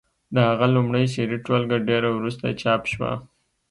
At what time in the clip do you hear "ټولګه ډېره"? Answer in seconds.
1.45-2.09